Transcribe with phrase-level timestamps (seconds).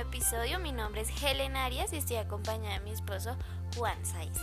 [0.00, 0.58] episodio.
[0.58, 3.36] Mi nombre es Helen Arias y estoy acompañada de mi esposo
[3.76, 4.38] Juan Saiz.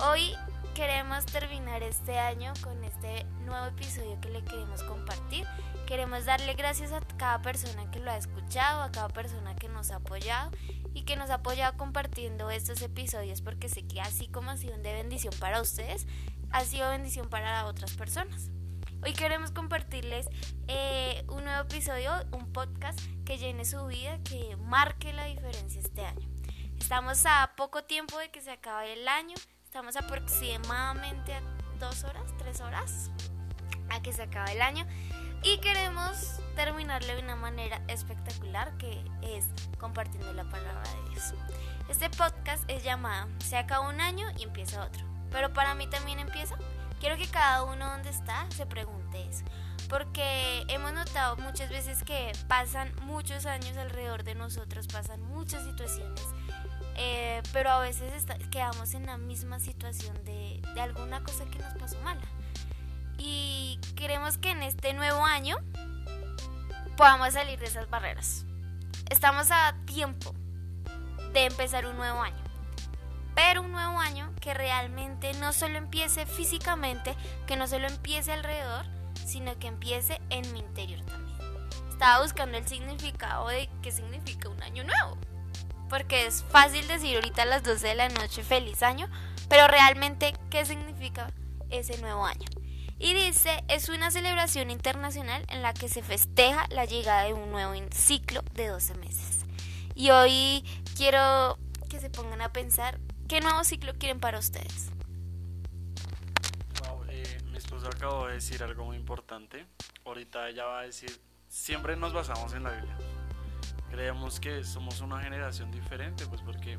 [0.00, 0.34] Hoy
[0.74, 5.46] queremos terminar este año con este nuevo episodio que le queremos compartir.
[5.86, 9.90] Queremos darle gracias a cada persona que lo ha escuchado, a cada persona que nos
[9.90, 10.50] ha apoyado
[10.94, 14.76] y que nos ha apoyado compartiendo estos episodios porque sé que así como ha sido
[14.78, 16.06] de bendición para ustedes,
[16.50, 18.50] ha sido bendición para otras personas.
[19.04, 20.26] Hoy queremos compartirles
[20.68, 26.06] eh, un nuevo episodio, un podcast que llene su vida, que marque la diferencia este
[26.06, 26.26] año.
[26.78, 29.34] Estamos a poco tiempo de que se acabe el año,
[29.64, 31.42] estamos aproximadamente a
[31.80, 33.10] dos horas, tres horas
[33.90, 34.86] a que se acabe el año
[35.42, 39.46] y queremos terminarle de una manera espectacular que es
[39.78, 41.34] compartiendo la palabra de Dios.
[41.88, 46.20] Este podcast es llamado Se acaba un año y empieza otro, pero para mí también
[46.20, 46.56] empieza
[47.00, 49.44] Quiero que cada uno donde está se pregunte eso,
[49.88, 56.22] porque hemos notado muchas veces que pasan muchos años alrededor de nosotros, pasan muchas situaciones,
[56.96, 61.74] eh, pero a veces quedamos en la misma situación de, de alguna cosa que nos
[61.74, 62.22] pasó mala.
[63.18, 65.56] Y queremos que en este nuevo año
[66.96, 68.44] podamos salir de esas barreras.
[69.10, 70.34] Estamos a tiempo
[71.32, 72.46] de empezar un nuevo año
[73.36, 77.14] pero un nuevo año que realmente no solo empiece físicamente,
[77.46, 78.86] que no solo empiece alrededor,
[79.26, 81.36] sino que empiece en mi interior también.
[81.90, 85.18] Estaba buscando el significado de qué significa un año nuevo,
[85.88, 89.08] porque es fácil decir ahorita a las 12 de la noche feliz año,
[89.48, 91.30] pero realmente qué significa
[91.70, 92.46] ese nuevo año.
[92.98, 97.50] Y dice, es una celebración internacional en la que se festeja la llegada de un
[97.50, 99.44] nuevo ciclo de 12 meses.
[99.94, 100.64] Y hoy
[100.96, 101.58] quiero
[101.90, 104.92] que se pongan a pensar ¿Qué nuevo ciclo quieren para ustedes?
[107.70, 109.66] Mi esposa acabó de decir algo muy importante.
[110.04, 111.10] Ahorita ella va a decir,
[111.48, 112.96] siempre nos basamos en la Biblia.
[113.90, 116.78] Creemos que somos una generación diferente, pues porque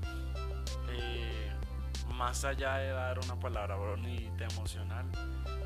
[0.89, 1.51] eh,
[2.13, 5.05] más allá de dar una palabra bonita, emocional,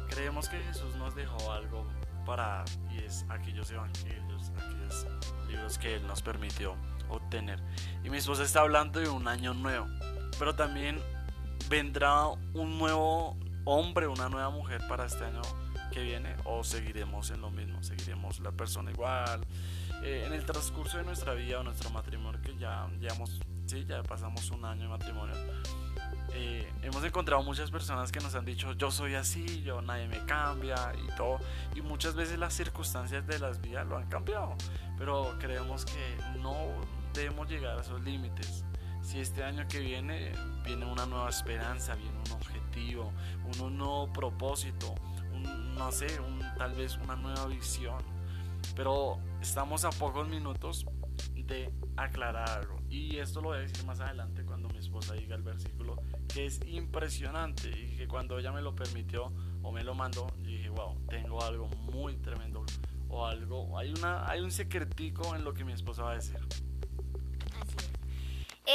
[0.09, 1.88] creemos que Jesús nos dejó algo
[2.26, 5.08] para, y es aquellos evangelios, aquellos
[5.48, 6.76] libros que Él nos permitió
[7.09, 7.59] obtener.
[8.03, 9.88] Y mi esposa está hablando de un año nuevo
[10.42, 11.00] pero también
[11.70, 15.42] vendrá un nuevo hombre, una nueva mujer para este año
[15.92, 19.46] que viene o seguiremos en lo mismo, seguiremos la persona igual.
[20.04, 22.88] Eh, en el transcurso de nuestra vida o nuestro matrimonio, que ya
[23.66, 25.36] sí, ya pasamos un año de matrimonio,
[26.34, 30.26] eh, hemos encontrado muchas personas que nos han dicho yo soy así, yo nadie me
[30.26, 31.40] cambia y todo.
[31.76, 34.56] Y muchas veces las circunstancias de las vidas lo han cambiado,
[34.98, 36.56] pero creemos que no
[37.14, 38.64] debemos llegar a esos límites
[39.02, 40.32] si este año que viene
[40.64, 43.12] viene una nueva esperanza, viene un objetivo,
[43.60, 44.96] un, nuevo propósito,
[45.76, 46.08] no sé,
[46.58, 48.02] tal vez una nueva visión.
[48.76, 50.86] Pero estamos a pocos minutos
[51.36, 52.80] de aclarar algo.
[52.90, 55.96] Y esto lo voy a decir más adelante cuando mi esposa diga el versículo,
[56.28, 60.70] que es impresionante y que cuando ella me lo permitió o me lo mandó, dije,
[60.70, 62.64] wow, tengo algo muy tremendo
[63.10, 66.40] o algo, hay, una, hay un secretico en lo que mi esposa va a decir.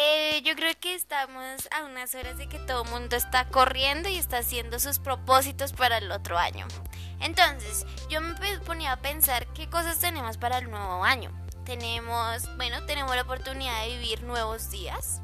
[0.08, 4.08] Eh, yo creo que estamos a unas horas de que todo el mundo está corriendo
[4.08, 6.68] y está haciendo sus propósitos para el otro año.
[7.18, 11.32] Entonces, yo me ponía a pensar qué cosas tenemos para el nuevo año.
[11.64, 15.22] Tenemos, bueno, tenemos la oportunidad de vivir nuevos días.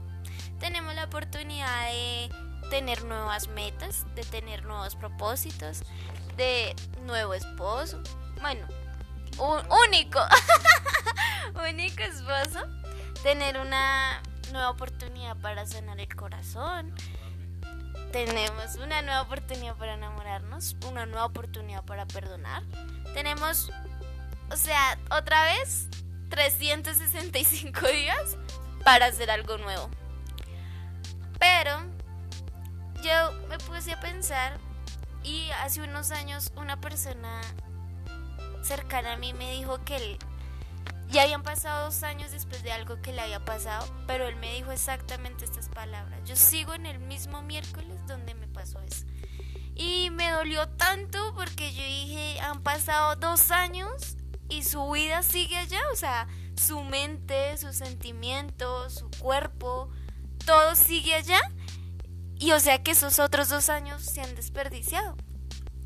[0.59, 2.29] Tenemos la oportunidad de
[2.69, 5.83] tener nuevas metas, de tener nuevos propósitos,
[6.37, 8.03] de nuevo esposo.
[8.41, 8.67] Bueno,
[9.87, 10.19] único,
[11.71, 12.67] único esposo.
[13.23, 16.95] Tener una nueva oportunidad para sanar el corazón.
[18.13, 22.63] Tenemos una nueva oportunidad para enamorarnos, una nueva oportunidad para perdonar.
[23.15, 23.71] Tenemos,
[24.51, 25.89] o sea, otra vez
[26.29, 28.37] 365 días
[28.85, 29.91] para hacer algo nuevo.
[31.39, 31.83] Pero
[33.03, 34.59] yo me puse a pensar
[35.23, 37.41] y hace unos años una persona
[38.63, 40.19] cercana a mí me dijo que él
[41.13, 44.55] ya habían pasado dos años después de algo que le había pasado, pero él me
[44.55, 46.19] dijo exactamente estas palabras.
[46.25, 49.05] Yo sigo en el mismo miércoles donde me pasó eso.
[49.75, 54.17] Y me dolió tanto porque yo dije, han pasado dos años
[54.49, 59.91] y su vida sigue allá, o sea, su mente, sus sentimientos, su cuerpo,
[60.47, 61.41] todo sigue allá.
[62.39, 65.15] Y o sea que esos otros dos años se han desperdiciado.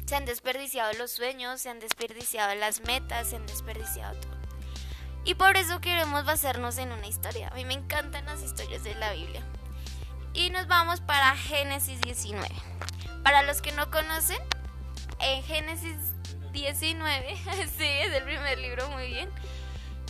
[0.06, 4.35] Se han desperdiciado los sueños, se han desperdiciado las metas, se han desperdiciado todo.
[5.26, 7.48] Y por eso queremos basarnos en una historia.
[7.48, 9.42] A mí me encantan las historias de la Biblia.
[10.32, 12.48] Y nos vamos para Génesis 19.
[13.24, 14.38] Para los que no conocen,
[15.18, 15.96] en Génesis
[16.52, 17.36] 19,
[17.76, 19.28] sí, es el primer libro, muy bien.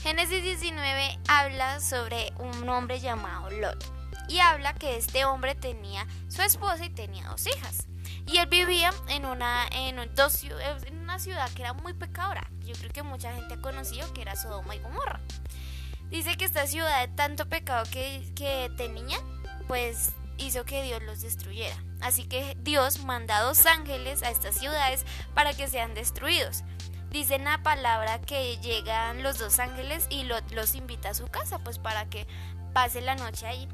[0.02, 3.84] Génesis 19 habla sobre un hombre llamado Lot
[4.28, 7.86] y habla que este hombre tenía su esposa y tenía dos hijas.
[8.26, 12.50] Y él vivía en una, en, dos, en una ciudad que era muy pecadora.
[12.64, 15.20] Yo creo que mucha gente ha conocido que era Sodoma y Gomorra.
[16.10, 19.18] Dice que esta ciudad de tanto pecado que, que tenía,
[19.68, 21.76] pues hizo que Dios los destruyera.
[22.00, 26.62] Así que Dios manda a dos ángeles a estas ciudades para que sean destruidos.
[27.10, 31.58] Dice en la palabra que llegan los dos ángeles y los invita a su casa,
[31.60, 32.26] pues para que
[32.72, 33.68] pase la noche ahí.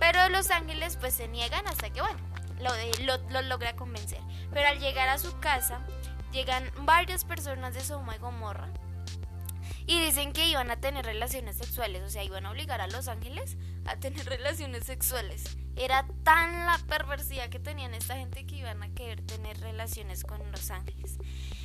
[0.00, 2.18] Pero los ángeles pues se niegan hasta que, bueno,
[2.60, 4.20] lo, lo, logra convencer.
[4.52, 5.80] Pero al llegar a su casa,
[6.32, 8.68] llegan varias personas de Sodoma y Gomorra
[9.86, 13.08] y dicen que iban a tener relaciones sexuales, o sea, iban a obligar a los
[13.08, 13.56] ángeles
[13.86, 15.44] a tener relaciones sexuales.
[15.76, 20.40] Era tan la perversidad que tenían esta gente que iban a querer tener relaciones con
[20.52, 21.18] los ángeles.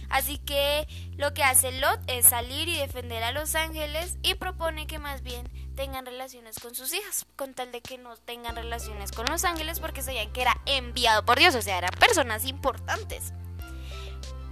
[0.09, 4.87] Así que lo que hace Lot es salir y defender a los ángeles y propone
[4.87, 9.11] que más bien tengan relaciones con sus hijas, con tal de que no tengan relaciones
[9.11, 13.33] con los ángeles porque sabían que era enviado por Dios, o sea, eran personas importantes.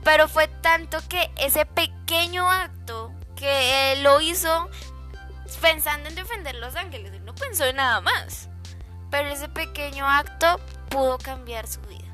[0.03, 4.69] Pero fue tanto que ese pequeño acto que lo hizo
[5.59, 8.49] pensando en defender los ángeles, él no pensó en nada más.
[9.17, 10.59] Pero ese pequeño acto
[10.89, 12.05] pudo cambiar su vida,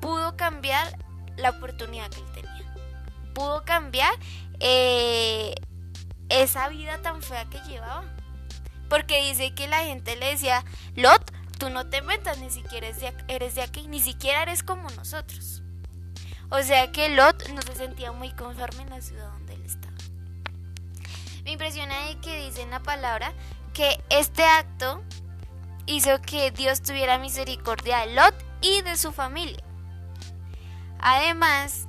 [0.00, 0.98] pudo cambiar
[1.36, 2.74] la oportunidad que él tenía,
[3.32, 4.12] pudo cambiar
[4.58, 5.54] eh,
[6.28, 8.02] esa vida tan fea que llevaba.
[8.90, 10.64] Porque dice que la gente le decía,
[10.96, 11.30] Lot,
[11.60, 12.88] tú no te metas, ni siquiera
[13.28, 15.62] eres de, aquí, ni siquiera eres como nosotros.
[16.50, 19.94] O sea que Lot no se sentía muy conforme en la ciudad donde él estaba.
[21.44, 23.32] Me impresiona que dice en la palabra
[23.72, 25.04] que este acto
[25.86, 29.62] hizo que Dios tuviera misericordia de Lot y de su familia.
[30.98, 31.86] Además,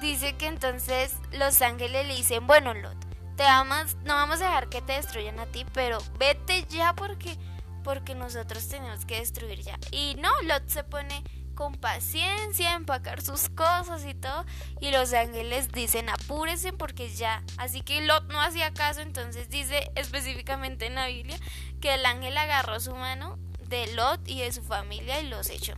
[0.00, 3.10] dice que entonces los ángeles le dicen, bueno Lot,
[4.04, 7.36] no vamos a dejar que te destruyan a ti, pero vete ya porque,
[7.82, 9.78] porque nosotros tenemos que destruir ya.
[9.90, 11.24] Y no, Lot se pone
[11.60, 14.46] con paciencia empacar sus cosas y todo.
[14.80, 17.44] Y los ángeles dicen apúrese porque ya.
[17.58, 21.36] Así que Lot no hacía caso, entonces dice específicamente en la Biblia
[21.82, 25.74] que el ángel agarró su mano de Lot y de su familia y los echó.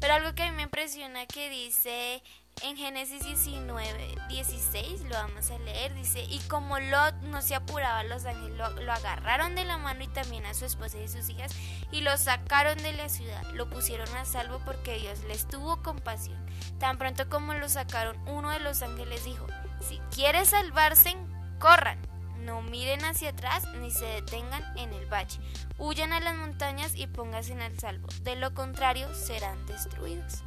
[0.00, 2.22] Pero algo que a mí me impresiona que dice
[2.62, 8.02] en Génesis 19, 16, lo vamos a leer, dice, y como Lot no se apuraba,
[8.04, 11.54] los ángeles lo, agarraron de la mano y también a su esposa y sus hijas
[11.90, 16.38] y lo sacaron de la ciudad, lo pusieron a salvo porque Dios les tuvo compasión.
[16.78, 19.46] Tan pronto como lo sacaron, uno de los ángeles dijo,
[19.80, 21.16] si quiere salvarse,
[21.58, 21.98] corran.
[22.40, 25.38] No miren hacia atrás ni se detengan en el valle.
[25.78, 28.08] Huyan a las montañas y pónganse al salvo.
[28.22, 30.42] De lo contrario, serán destruidos.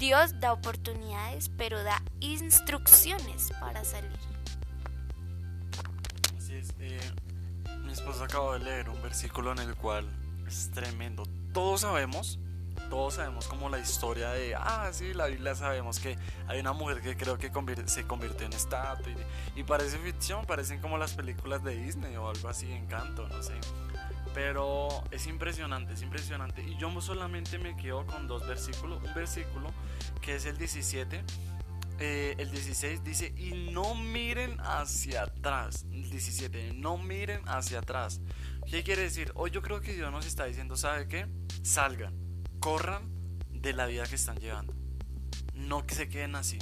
[0.00, 4.18] Dios da oportunidades, pero da instrucciones para salir.
[6.38, 6.70] Así es.
[6.78, 6.98] Eh,
[7.84, 10.08] mi esposa acaba de leer un versículo en el cual
[10.46, 11.24] es tremendo.
[11.52, 12.38] Todos sabemos,
[12.88, 16.16] todos sabemos como la historia de, ah, sí, la Biblia sabemos que
[16.48, 17.52] hay una mujer que creo que
[17.84, 19.12] se convirtió en estatua
[19.54, 23.42] y, y parece ficción, parecen como las películas de Disney o algo así, encanto, no
[23.42, 23.52] sé.
[24.34, 26.62] Pero es impresionante, es impresionante.
[26.62, 29.02] Y yo solamente me quedo con dos versículos.
[29.02, 29.72] Un versículo
[30.20, 31.24] que es el 17.
[32.02, 35.84] Eh, el 16 dice, y no miren hacia atrás.
[35.92, 38.20] El 17, no miren hacia atrás.
[38.70, 39.32] ¿Qué quiere decir?
[39.34, 41.26] Hoy yo creo que Dios nos está diciendo, ¿sabe qué?
[41.62, 42.14] Salgan,
[42.58, 43.10] corran
[43.50, 44.74] de la vida que están llevando.
[45.54, 46.58] No que se queden así.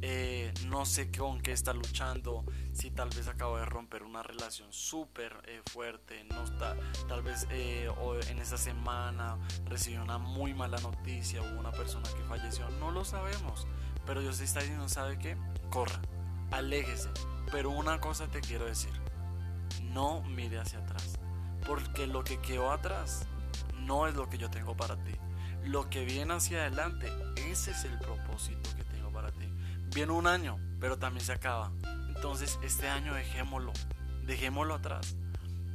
[0.00, 4.72] Eh, no sé con qué está luchando, si tal vez acabo de romper una relación
[4.72, 6.76] súper eh, fuerte, no está,
[7.08, 7.90] tal vez eh,
[8.28, 9.36] en esa semana
[9.66, 13.66] recibió una muy mala noticia, hubo una persona que falleció, no lo sabemos,
[14.06, 15.36] pero Dios está diciendo, ¿sabe qué?
[15.68, 16.00] Corra,
[16.52, 17.10] aléjese,
[17.50, 18.92] pero una cosa te quiero decir,
[19.82, 21.18] no mire hacia atrás,
[21.66, 23.26] porque lo que quedó atrás
[23.80, 25.16] no es lo que yo tengo para ti,
[25.64, 27.12] lo que viene hacia adelante,
[27.48, 28.87] ese es el propósito que
[29.98, 31.72] Viene un año, pero también se acaba.
[32.06, 33.72] Entonces, este año dejémoslo,
[34.22, 35.16] dejémoslo atrás.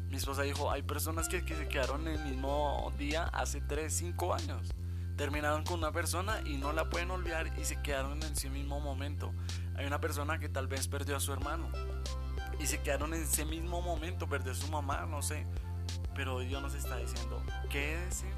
[0.08, 4.70] Mi esposa dijo, hay personas que, se quedaron el mismo día hace 3, 5 años.
[5.18, 8.80] Terminaron con una persona y no la pueden olvidar y se quedaron en ese mismo
[8.80, 9.34] momento.
[9.76, 11.68] Hay una persona que tal vez perdió a su hermano
[12.62, 15.46] y se quedaron en ese mismo momento, perdió a su mamá, no sé.
[16.16, 18.32] Pero Dios nos está diciendo, quédese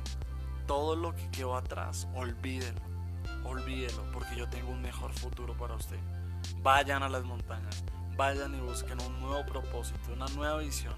[0.65, 2.94] todo lo que quedó atrás, olvídelo
[3.43, 5.99] olvídelo porque yo tengo un mejor futuro para usted.
[6.57, 7.83] Vayan a las montañas,
[8.15, 10.95] vayan y busquen un nuevo propósito, una nueva visión,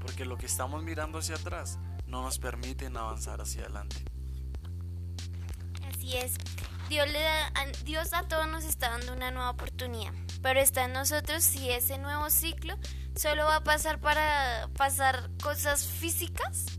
[0.00, 3.96] porque lo que estamos mirando hacia atrás no nos permite avanzar hacia adelante.
[5.88, 6.34] Así es.
[6.88, 7.06] Dios,
[7.84, 10.12] Dios a todos nos está dando una nueva oportunidad.
[10.42, 12.78] pero está en nosotros si ese nuevo ciclo
[13.14, 16.78] solo va a pasar para pasar cosas físicas.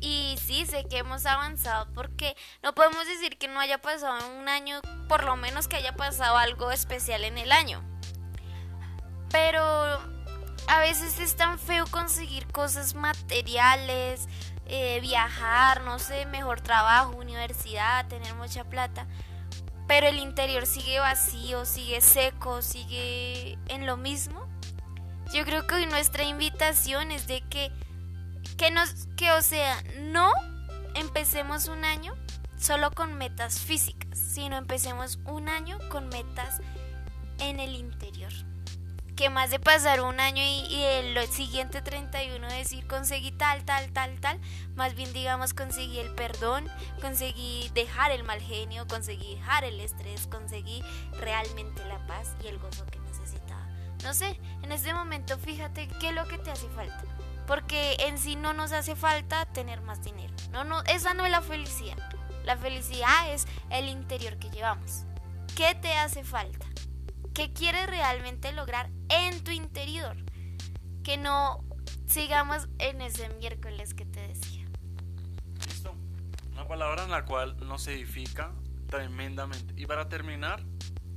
[0.00, 4.48] Y sí, sé que hemos avanzado porque no podemos decir que no haya pasado un
[4.48, 7.82] año, por lo menos que haya pasado algo especial en el año.
[9.30, 9.62] Pero
[10.66, 14.26] a veces es tan feo conseguir cosas materiales,
[14.66, 19.06] eh, viajar, no sé, mejor trabajo, universidad, tener mucha plata.
[19.88, 24.46] Pero el interior sigue vacío, sigue seco, sigue en lo mismo.
[25.32, 27.72] Yo creo que hoy nuestra invitación es de que,
[28.60, 30.30] que nos, que o sea, no
[30.94, 32.12] empecemos un año
[32.58, 36.60] solo con metas físicas, sino empecemos un año con metas
[37.38, 38.30] en el interior
[39.16, 44.20] que más de pasar un año y, el siguiente 31 decir conseguí tal, tal, tal,
[44.20, 44.38] tal,
[44.76, 46.66] más bien digamos conseguí el perdón,
[47.00, 50.82] conseguí dejar el mal genio, conseguí dejar el estrés, conseguí
[51.18, 53.66] realmente la paz y el gozo que necesitaba.
[54.04, 57.19] No sé, en este momento fíjate qué es lo que te hace falta.
[57.50, 60.32] Porque en sí no nos hace falta tener más dinero.
[60.52, 61.96] No, no, esa no es la felicidad.
[62.44, 65.02] La felicidad es el interior que llevamos.
[65.56, 66.64] ¿Qué te hace falta?
[67.34, 70.16] ¿Qué quieres realmente lograr en tu interior?
[71.02, 71.64] Que no
[72.06, 74.64] sigamos en ese miércoles que te decía.
[75.66, 75.92] Listo.
[76.52, 78.52] Una palabra en la cual nos edifica
[78.86, 79.74] tremendamente.
[79.76, 80.62] Y para terminar,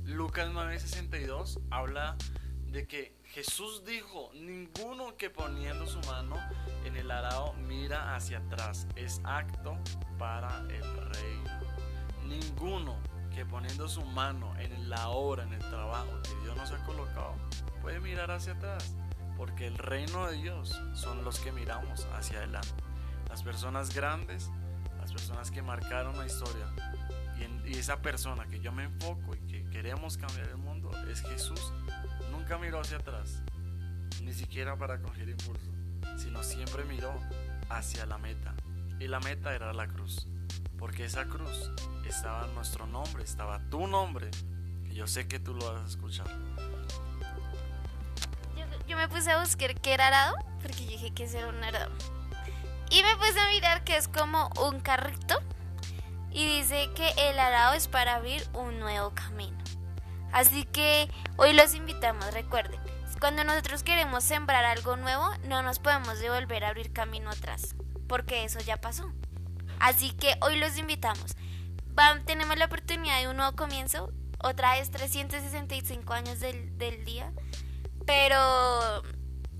[0.02, 2.16] Lucas 9:62 habla
[2.74, 6.36] de que Jesús dijo, ninguno que poniendo su mano
[6.84, 9.78] en el arado mira hacia atrás, es acto
[10.18, 10.82] para el
[11.14, 11.60] reino.
[12.26, 12.98] Ninguno
[13.32, 17.36] que poniendo su mano en la obra, en el trabajo que Dios nos ha colocado,
[17.80, 18.96] puede mirar hacia atrás,
[19.36, 22.74] porque el reino de Dios son los que miramos hacia adelante.
[23.28, 24.50] Las personas grandes,
[24.98, 26.66] las personas que marcaron la historia,
[27.66, 31.72] y, esa persona que yo me enfoco y que queremos cambiar el mundo es Jesús.
[32.44, 33.42] Nunca miró hacia atrás,
[34.20, 35.72] ni siquiera para coger impulso,
[36.18, 37.18] sino siempre miró
[37.70, 38.52] hacia la meta.
[39.00, 40.26] Y la meta era la cruz.
[40.78, 41.70] Porque esa cruz
[42.06, 44.30] estaba nuestro nombre, estaba tu nombre,
[44.86, 46.26] que yo sé que tú lo vas a escuchar.
[48.86, 51.92] Yo, me puse a buscar qué era arado, porque dije que era un arado.
[52.90, 55.40] Y me puse a mirar que es como un carrito.
[56.30, 59.63] Y dice que el arado es para abrir un nuevo camino.
[60.34, 62.80] Así que hoy los invitamos, recuerden,
[63.20, 67.76] cuando nosotros queremos sembrar algo nuevo, no nos podemos devolver a abrir camino atrás,
[68.08, 69.12] porque eso ya pasó.
[69.78, 71.36] Así que hoy los invitamos.
[72.26, 74.12] tenemos la oportunidad de un nuevo comienzo.
[74.42, 77.32] Otra vez 365 años del, día.
[78.04, 79.04] Pero,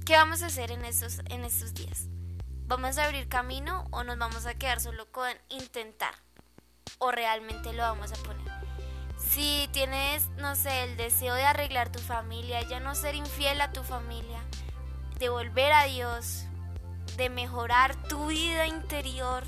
[0.05, 2.09] ¿qué vamos a hacer en estos, en estos días?
[2.67, 6.15] ¿Vamos a abrir camino o nos vamos a quedar solo con intentar?
[6.99, 8.44] ¿O realmente lo vamos a poner?
[9.29, 13.73] Si tienes, no sé, el deseo de arreglar tu familia, ya no ser infiel a
[13.73, 14.41] tu familia,
[15.19, 16.45] de volver a Dios,
[17.17, 19.45] de mejorar tu vida interior,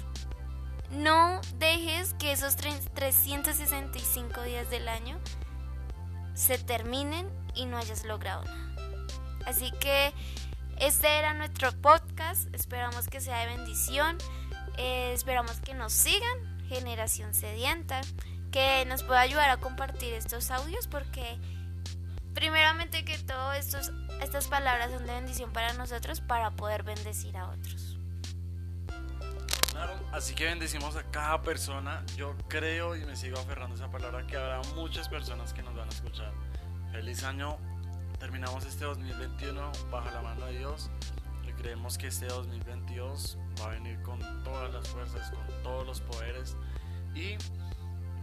[0.90, 5.18] no dejes que esos 365 días del año
[6.34, 8.66] se terminen y no hayas logrado nada.
[9.46, 10.12] Así que
[10.78, 12.52] este era nuestro podcast.
[12.54, 14.18] Esperamos que sea de bendición.
[14.76, 18.00] Eh, esperamos que nos sigan, Generación Sedienta,
[18.56, 21.38] que nos pueda ayudar a compartir estos audios porque
[22.32, 27.50] primeramente que todo estos, estas palabras son de bendición para nosotros para poder bendecir a
[27.50, 27.98] otros.
[30.10, 32.02] Así que bendecimos a cada persona.
[32.16, 35.76] Yo creo y me sigo aferrando a esa palabra que habrá muchas personas que nos
[35.76, 36.32] van a escuchar.
[36.92, 37.58] Feliz año.
[38.18, 40.88] Terminamos este 2021 bajo la mano de Dios.
[41.46, 46.00] Y creemos que este 2022 va a venir con todas las fuerzas, con todos los
[46.00, 46.56] poderes.
[47.14, 47.36] Y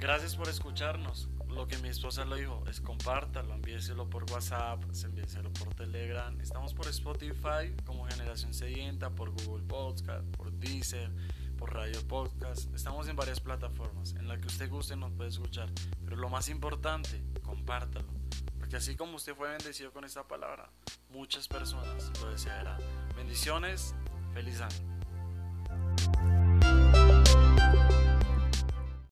[0.04, 1.30] gracias por escucharnos.
[1.48, 6.38] Lo que mi esposa lo dijo es compártalo, envíeselo por WhatsApp, envíeselo por Telegram.
[6.42, 11.10] Estamos por Spotify como Generación Sedienta, por Google Podcast, por Deezer
[11.66, 12.74] Radio Podcast.
[12.76, 15.70] Estamos en varias plataformas en las que usted guste nos puede escuchar.
[16.04, 18.10] Pero lo más importante, compártalo.
[18.60, 20.70] Porque así como usted fue bendecido con esta palabra,
[21.12, 22.82] muchas personas lo desearán.
[23.16, 23.96] Bendiciones,
[24.34, 26.43] feliz año.